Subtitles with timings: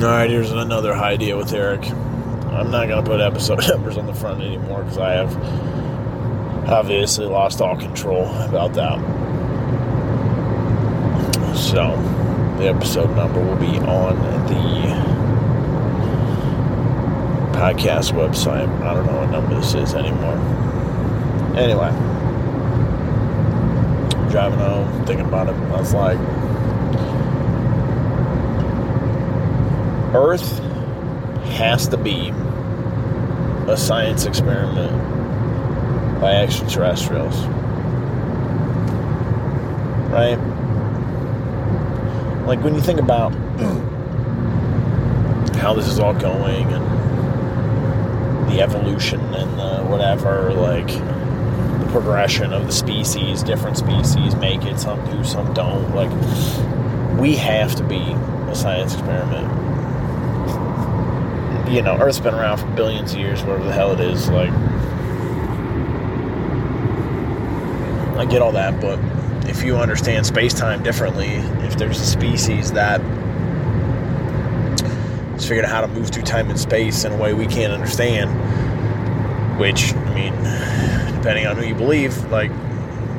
[0.00, 1.86] All right, here's another idea with Eric.
[1.90, 5.36] I'm not going to put episode numbers on the front anymore because I have
[6.70, 8.96] obviously lost all control about that.
[11.54, 11.96] So,
[12.56, 14.16] the episode number will be on
[14.46, 14.88] the
[17.58, 18.70] podcast website.
[18.82, 20.38] I don't know what number this is anymore.
[21.58, 21.90] Anyway,
[24.30, 25.54] driving home, thinking about it.
[25.56, 26.18] I was like,
[30.14, 30.60] Earth
[31.50, 32.32] has to be
[33.68, 34.90] a science experiment
[36.20, 37.36] by extraterrestrials.
[40.10, 40.36] Right?
[42.46, 43.30] Like when you think about
[45.56, 52.66] how this is all going and the evolution and the whatever, like the progression of
[52.66, 55.94] the species, different species make it, some do, some don't.
[55.94, 56.10] Like,
[57.18, 58.00] we have to be
[58.50, 59.59] a science experiment
[61.70, 64.28] you know, Earth's been around for billions of years, whatever the hell it is.
[64.28, 64.50] Like,
[68.18, 68.98] I get all that, but
[69.48, 71.28] if you understand space time differently,
[71.64, 73.00] if there's a species that
[75.32, 77.72] has figured out how to move through time and space in a way we can't
[77.72, 78.28] understand,
[79.58, 80.34] which, I mean,
[81.16, 82.50] depending on who you believe, like,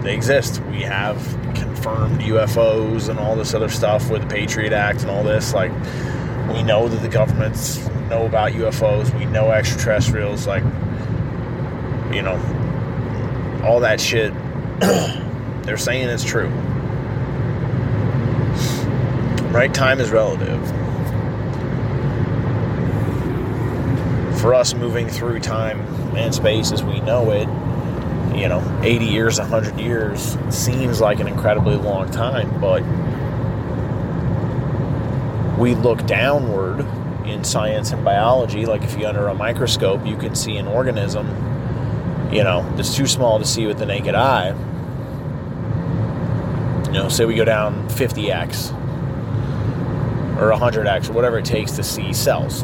[0.04, 0.62] they exist.
[0.72, 1.18] We have
[1.56, 5.54] confirmed UFOs and all this other stuff with the Patriot Act and all this.
[5.54, 5.72] Like,
[6.52, 7.78] we know that the governments
[8.10, 9.18] know about UFOs.
[9.18, 10.48] We know extraterrestrials.
[10.48, 10.64] Like,
[12.14, 12.38] you know,
[13.66, 14.34] all that shit.
[15.64, 16.50] they're saying it's true.
[19.52, 19.74] Right?
[19.74, 20.66] Time is relative.
[24.40, 25.82] For us moving through time
[26.16, 27.48] and space as we know it,
[28.36, 32.82] you know, 80 years, 100 years seems like an incredibly long time, but
[35.62, 36.80] we look downward
[37.28, 41.28] in science and biology, like if you under a microscope, you can see an organism,
[42.34, 44.48] you know, that's too small to see with the naked eye.
[46.88, 48.72] You know, say we go down 50x
[50.42, 52.64] or 100x or whatever it takes to see cells,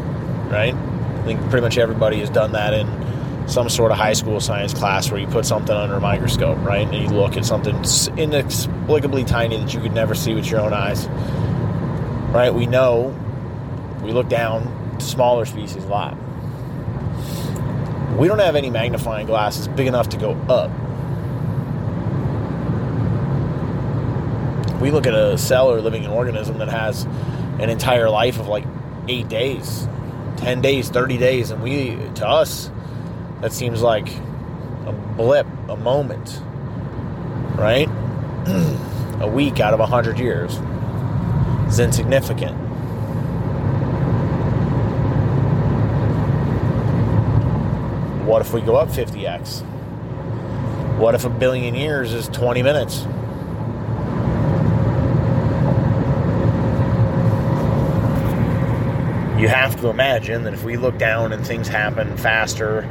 [0.49, 0.73] right?
[0.73, 4.73] I think pretty much everybody has done that in some sort of high school science
[4.73, 6.87] class where you put something under a microscope, right?
[6.87, 7.75] And you look at something
[8.17, 11.07] inexplicably tiny that you could never see with your own eyes,
[12.31, 12.53] right?
[12.53, 13.15] We know
[14.03, 16.17] we look down to smaller species a lot.
[18.17, 20.71] We don't have any magnifying glasses big enough to go up.
[24.81, 27.05] We look at a cell or living organism that has
[27.59, 28.65] an entire life of like
[29.07, 29.87] eight days,
[30.37, 32.69] 10 days, 30 days, and we, to us,
[33.41, 34.07] that seems like
[34.85, 36.41] a blip, a moment,
[37.55, 37.87] right?
[39.19, 40.59] a week out of a hundred years
[41.67, 42.55] is insignificant.
[48.25, 49.63] What if we go up 50x?
[50.97, 53.03] What if a billion years is 20 minutes?
[59.39, 62.81] You have to imagine that if we look down and things happen faster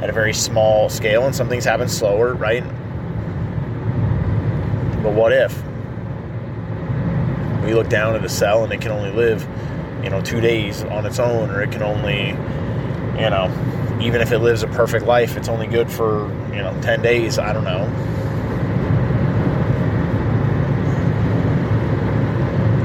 [0.00, 2.64] at a very small scale and some things happen slower, right?
[5.02, 5.62] But what if
[7.70, 9.46] we look down at a cell and it can only live,
[10.02, 13.46] you know, two days on its own, or it can only, you know,
[14.02, 17.38] even if it lives a perfect life, it's only good for, you know, 10 days.
[17.38, 17.86] I don't know.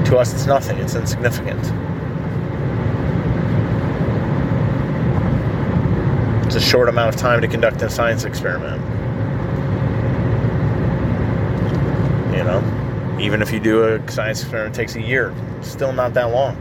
[0.05, 1.63] To us, it's nothing, it's insignificant.
[6.45, 8.83] It's a short amount of time to conduct a science experiment.
[12.35, 12.74] You know,
[13.19, 16.55] even if you do a science experiment, it takes a year, still not that long.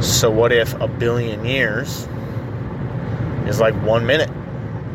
[0.00, 2.08] So, what if a billion years
[3.46, 4.30] is like one minute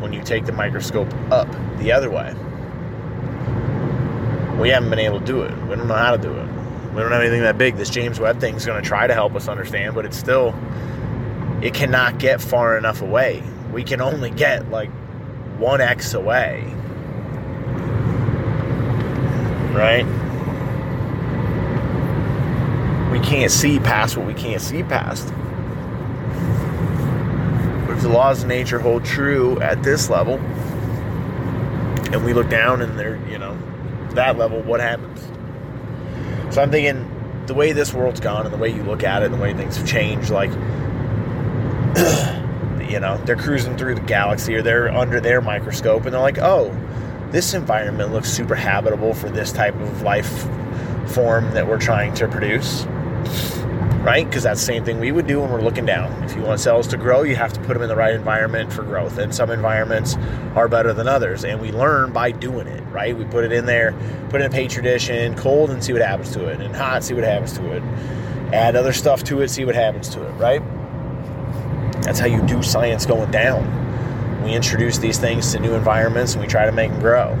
[0.00, 2.32] when you take the microscope up the other way?
[4.60, 5.56] We haven't been able to do it.
[5.68, 6.46] We don't know how to do it.
[6.92, 7.76] We don't have anything that big.
[7.76, 10.54] This James Webb thing is going to try to help us understand, but it's still,
[11.62, 13.42] it cannot get far enough away.
[13.72, 14.90] We can only get like
[15.58, 16.64] 1x away.
[19.74, 20.06] Right?
[23.10, 25.26] we can't see past what we can't see past.
[27.86, 30.36] But if the laws of nature hold true at this level,
[32.12, 33.58] and we look down and they're, you know,
[34.12, 35.20] that level, what happens?
[36.54, 37.08] So I'm thinking
[37.46, 39.52] the way this world's gone and the way you look at it and the way
[39.54, 40.50] things have changed, like,
[42.90, 46.38] you know, they're cruising through the galaxy or they're under their microscope and they're like,
[46.38, 46.74] oh,
[47.30, 50.48] this environment looks super habitable for this type of life
[51.12, 52.86] form that we're trying to produce
[54.02, 54.26] right?
[54.26, 56.10] Because that's the same thing we would do when we're looking down.
[56.24, 58.72] If you want cells to grow, you have to put them in the right environment
[58.72, 59.18] for growth.
[59.18, 60.16] And some environments
[60.54, 61.44] are better than others.
[61.44, 63.16] And we learn by doing it, right?
[63.16, 63.92] We put it in there,
[64.30, 66.74] put it in a petri dish in cold and see what happens to it, and
[66.74, 67.82] hot, see what happens to it.
[68.54, 70.62] Add other stuff to it, see what happens to it, right?
[72.02, 74.42] That's how you do science going down.
[74.44, 77.36] We introduce these things to new environments and we try to make them grow.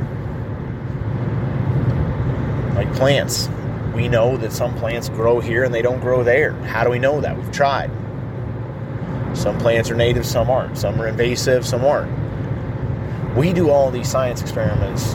[2.74, 3.48] Like plants
[4.00, 6.52] we know that some plants grow here and they don't grow there.
[6.52, 7.36] How do we know that?
[7.36, 7.90] We've tried.
[9.34, 10.78] Some plants are native, some aren't.
[10.78, 12.10] Some are invasive, some aren't.
[13.36, 15.12] We do all these science experiments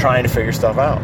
[0.00, 1.02] trying to figure stuff out.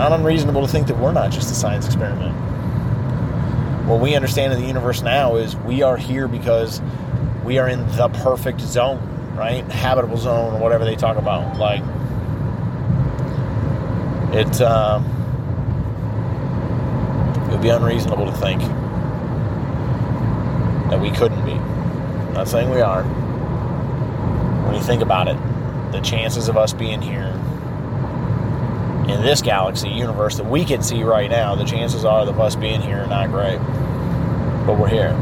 [0.00, 2.34] Not unreasonable to think that we're not just a science experiment.
[3.86, 6.80] What we understand in the universe now is we are here because
[7.44, 8.98] we are in the perfect zone,
[9.36, 9.62] right?
[9.70, 11.58] Habitable zone, or whatever they talk about.
[11.58, 11.82] Like,
[14.32, 15.02] it, uh,
[17.46, 18.62] it would be unreasonable to think
[20.88, 21.52] that we couldn't be.
[21.52, 23.02] I'm not saying we are.
[24.64, 25.36] When you think about it,
[25.92, 27.38] the chances of us being here
[29.10, 32.56] in this galaxy, universe that we can see right now, the chances are of us
[32.56, 33.58] being here are not great.
[34.66, 35.16] But we're here.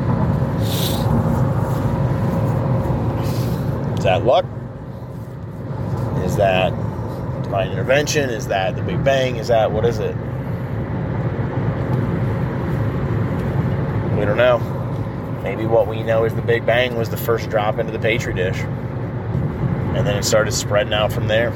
[3.97, 4.45] Is that luck?
[6.25, 6.71] Is that
[7.43, 8.31] divine intervention?
[8.31, 9.37] Is that the Big Bang?
[9.37, 10.15] Is that what is it?
[14.19, 14.59] We don't know.
[15.43, 18.35] Maybe what we know is the Big Bang was the first drop into the Petri
[18.35, 18.59] dish.
[18.59, 21.53] And then it started spreading out from there.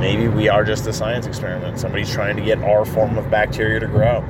[0.00, 1.78] Maybe we are just a science experiment.
[1.78, 4.24] Somebody's trying to get our form of bacteria to grow.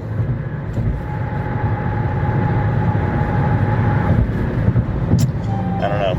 [5.78, 6.16] I don't know.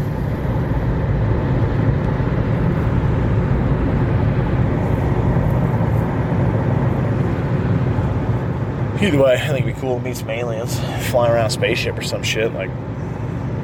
[9.05, 11.97] Either way, I think it'd be cool to meet some aliens, flying around a spaceship
[11.97, 12.53] or some shit.
[12.53, 12.69] Like,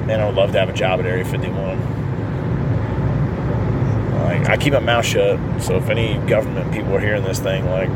[0.05, 1.96] man, I would love to have a job at Area 51.
[4.47, 7.89] I keep my mouth shut, so if any government people are hearing this thing, like,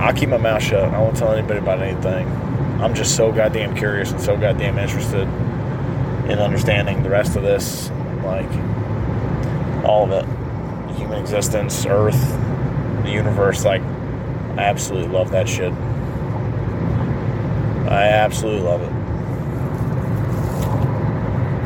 [0.00, 0.92] I'll keep my mouth shut.
[0.92, 2.28] I won't tell anybody about anything.
[2.80, 5.28] I'm just so goddamn curious and so goddamn interested
[6.28, 7.90] in understanding the rest of this.
[8.24, 8.50] Like,
[9.84, 10.24] all of it.
[10.96, 12.20] Human existence, Earth,
[13.04, 15.72] the universe, like, I absolutely love that shit.
[17.88, 18.97] I absolutely love it.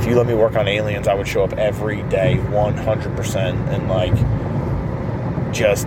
[0.03, 3.89] If you let me work on aliens, I would show up every day, 100%, and
[3.89, 4.13] like
[5.55, 5.87] just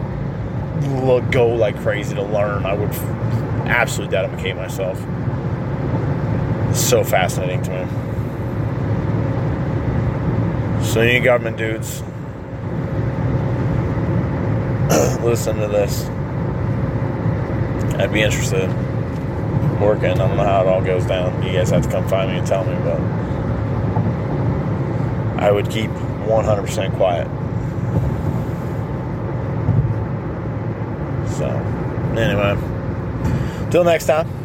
[1.03, 2.65] look, go like crazy to learn.
[2.65, 2.91] I would
[3.67, 4.97] absolutely dedicate myself.
[6.69, 7.85] It's so fascinating to me.
[10.85, 12.01] So, you government dudes,
[15.25, 16.05] listen to this.
[17.99, 18.69] I'd be interested
[19.81, 20.11] working.
[20.11, 21.43] I don't know how it all goes down.
[21.43, 23.01] You guys have to come find me and tell me, but
[25.37, 27.27] I would keep 100% quiet.
[31.37, 31.47] So,
[32.17, 32.57] anyway,
[33.71, 34.44] till next time.